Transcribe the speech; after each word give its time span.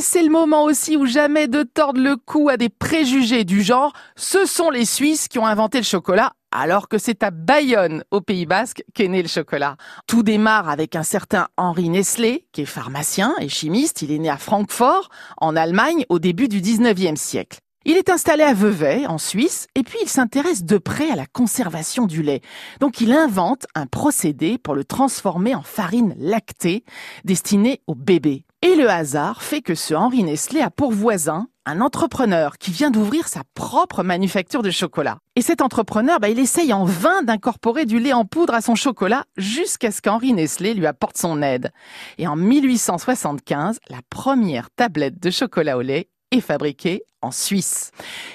C'est 0.00 0.22
le 0.22 0.30
moment 0.30 0.62
aussi 0.62 0.96
où 0.96 1.06
jamais 1.06 1.48
de 1.48 1.64
tordre 1.64 2.00
le 2.00 2.14
cou 2.14 2.48
à 2.48 2.56
des 2.56 2.68
préjugés 2.68 3.44
du 3.44 3.62
genre 3.62 3.92
ce 4.14 4.46
sont 4.46 4.70
les 4.70 4.84
Suisses 4.84 5.26
qui 5.26 5.40
ont 5.40 5.46
inventé 5.46 5.78
le 5.78 5.84
chocolat 5.84 6.34
alors 6.52 6.88
que 6.88 6.98
c'est 6.98 7.24
à 7.24 7.30
Bayonne, 7.32 8.04
au 8.10 8.20
Pays 8.20 8.46
Basque, 8.46 8.84
qu'est 8.94 9.08
né 9.08 9.22
le 9.22 9.28
chocolat. 9.28 9.76
Tout 10.06 10.22
démarre 10.22 10.68
avec 10.68 10.96
un 10.96 11.02
certain 11.02 11.48
Henri 11.56 11.90
Nestlé, 11.90 12.46
qui 12.52 12.62
est 12.62 12.66
pharmacien 12.66 13.34
et 13.40 13.48
chimiste. 13.48 14.00
Il 14.00 14.12
est 14.12 14.18
né 14.18 14.30
à 14.30 14.38
Francfort, 14.38 15.10
en 15.36 15.56
Allemagne, 15.56 16.06
au 16.08 16.18
début 16.18 16.48
du 16.48 16.62
19e 16.62 17.16
siècle. 17.16 17.58
Il 17.84 17.96
est 17.96 18.08
installé 18.08 18.44
à 18.44 18.54
Vevey, 18.54 19.06
en 19.06 19.18
Suisse, 19.18 19.66
et 19.74 19.82
puis 19.82 19.98
il 20.00 20.08
s'intéresse 20.08 20.64
de 20.64 20.78
près 20.78 21.10
à 21.10 21.16
la 21.16 21.26
conservation 21.26 22.06
du 22.06 22.22
lait. 22.22 22.40
Donc 22.80 23.00
il 23.00 23.12
invente 23.12 23.66
un 23.74 23.86
procédé 23.86 24.58
pour 24.58 24.74
le 24.74 24.84
transformer 24.84 25.54
en 25.54 25.62
farine 25.62 26.14
lactée, 26.18 26.84
destinée 27.24 27.80
aux 27.86 27.94
bébés. 27.94 28.44
Et 28.60 28.74
le 28.74 28.90
hasard 28.90 29.42
fait 29.44 29.62
que 29.62 29.76
ce 29.76 29.94
Henri 29.94 30.24
Nestlé 30.24 30.60
a 30.60 30.70
pour 30.70 30.90
voisin 30.90 31.46
un 31.64 31.80
entrepreneur 31.80 32.58
qui 32.58 32.72
vient 32.72 32.90
d'ouvrir 32.90 33.28
sa 33.28 33.42
propre 33.54 34.02
manufacture 34.02 34.62
de 34.62 34.70
chocolat. 34.70 35.18
Et 35.36 35.42
cet 35.42 35.60
entrepreneur, 35.60 36.18
bah, 36.18 36.28
il 36.28 36.40
essaye 36.40 36.72
en 36.72 36.84
vain 36.84 37.22
d'incorporer 37.22 37.86
du 37.86 38.00
lait 38.00 38.12
en 38.12 38.24
poudre 38.24 38.54
à 38.54 38.60
son 38.60 38.74
chocolat 38.74 39.26
jusqu'à 39.36 39.92
ce 39.92 40.02
qu'Henri 40.02 40.32
Nestlé 40.32 40.74
lui 40.74 40.86
apporte 40.86 41.18
son 41.18 41.40
aide. 41.40 41.70
Et 42.16 42.26
en 42.26 42.34
1875, 42.34 43.78
la 43.90 44.00
première 44.10 44.70
tablette 44.70 45.22
de 45.22 45.30
chocolat 45.30 45.76
au 45.76 45.82
lait 45.82 46.08
est 46.32 46.40
fabriquée 46.40 47.04
en 47.22 47.30
Suisse. 47.30 47.92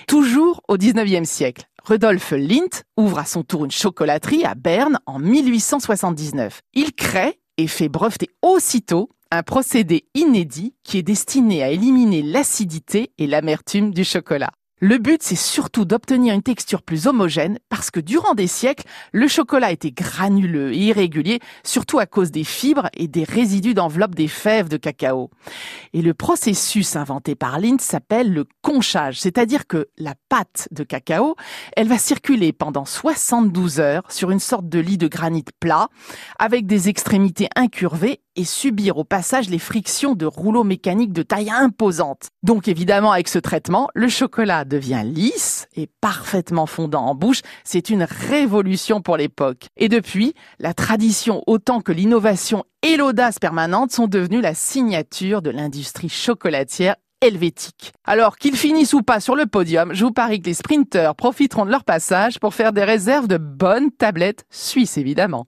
Toujours 0.08 0.62
au 0.70 0.78
19e 0.78 1.26
siècle. 1.26 1.66
Rudolf 1.84 2.32
Lindt 2.32 2.84
ouvre 2.96 3.20
à 3.20 3.26
son 3.26 3.44
tour 3.44 3.66
une 3.66 3.72
chocolaterie 3.72 4.46
à 4.46 4.56
Berne 4.56 5.00
en 5.06 5.20
1879. 5.20 6.62
Il 6.76 6.94
crée 6.94 7.42
et 7.58 7.68
fait 7.68 7.90
breveter 7.90 8.30
aussitôt 8.42 9.10
un 9.34 9.44
procédé 9.44 10.06
inédit 10.14 10.76
qui 10.84 11.00
est 11.00 11.04
destiné 11.04 11.64
à 11.64 11.70
éliminer 11.70 12.22
l'acidité 12.22 13.12
et 13.18 13.26
l'amertume 13.26 13.92
du 13.92 14.04
chocolat. 14.04 14.52
Le 14.86 14.98
but, 14.98 15.24
c'est 15.24 15.38
surtout 15.38 15.86
d'obtenir 15.86 16.36
une 16.36 16.44
texture 16.44 16.82
plus 16.82 17.08
homogène 17.08 17.58
parce 17.70 17.90
que 17.90 18.02
durant 18.02 18.34
des 18.34 18.48
siècles, 18.48 18.84
le 19.14 19.30
chocolat 19.30 19.72
était 19.72 19.92
granuleux 19.92 20.74
et 20.74 20.78
irrégulier, 20.78 21.40
surtout 21.64 22.00
à 22.00 22.06
cause 22.06 22.32
des 22.32 22.44
fibres 22.44 22.90
et 22.94 23.08
des 23.08 23.24
résidus 23.24 23.76
d'enveloppe 23.76 24.14
des 24.14 24.28
fèves 24.28 24.68
de 24.68 24.76
cacao. 24.76 25.30
Et 25.94 26.02
le 26.02 26.14
processus 26.14 26.98
inventé 26.98 27.34
par 27.34 27.62
Lind 27.62 27.80
s'appelle 27.80 28.34
le 28.34 28.46
conchage, 28.62 29.22
c'est-à-dire 29.22 29.68
que 29.68 29.88
la 29.98 30.16
pâte 30.28 30.68
de 30.72 30.84
cacao, 30.84 31.38
elle 31.78 31.88
va 31.88 31.98
circuler 31.98 32.52
pendant 32.52 32.84
72 32.84 33.80
heures 33.80 34.12
sur 34.12 34.32
une 34.32 34.40
sorte 34.42 34.68
de 34.68 34.80
lit 34.80 34.98
de 34.98 35.08
granit 35.08 35.46
plat 35.62 35.88
avec 36.40 36.66
des 36.68 36.90
extrémités 36.90 37.48
incurvées 37.56 38.20
et 38.36 38.46
subir 38.46 38.98
au 38.98 39.04
passage 39.04 39.50
les 39.50 39.60
frictions 39.60 40.16
de 40.16 40.26
rouleaux 40.26 40.64
mécaniques 40.64 41.14
de 41.14 41.24
taille 41.24 41.52
imposante. 41.52 42.30
Donc 42.44 42.68
évidemment, 42.68 43.12
avec 43.12 43.28
ce 43.28 43.40
traitement, 43.40 43.90
le 43.94 44.08
chocolat 44.08 44.66
devient 44.66 45.04
lisse 45.06 45.68
et 45.76 45.88
parfaitement 46.02 46.66
fondant 46.66 47.06
en 47.06 47.16
bouche. 47.16 47.42
C'est 47.64 47.90
une 47.90 48.04
révolution 48.04 49.02
pour 49.02 49.18
l'époque. 49.18 49.68
Et 49.78 49.90
depuis, 49.90 50.34
la 50.60 50.74
tradition 50.74 51.44
autant 51.48 51.82
que 51.82 51.92
l'innovation 51.92 52.64
et 52.82 52.98
l'audace 52.98 53.40
permanente 53.40 53.92
sont 53.92 54.08
devenues 54.08 54.42
la 54.42 54.54
signature 54.54 55.42
de 55.42 55.50
l'industrie 55.50 56.10
chocolatière 56.10 56.96
helvétique. 57.22 57.94
Alors 58.04 58.38
qu'ils 58.38 58.58
finissent 58.58 58.94
ou 58.94 59.02
pas 59.02 59.20
sur 59.20 59.36
le 59.36 59.46
podium, 59.46 59.94
je 59.94 60.04
vous 60.04 60.12
parie 60.12 60.42
que 60.42 60.48
les 60.48 60.54
sprinteurs 60.54 61.16
profiteront 61.16 61.66
de 61.66 61.72
leur 61.72 61.86
passage 61.86 62.40
pour 62.40 62.54
faire 62.54 62.74
des 62.74 62.84
réserves 62.84 63.28
de 63.28 63.38
bonnes 63.38 63.92
tablettes 63.92 64.46
suisses 64.50 64.98
évidemment. 64.98 65.48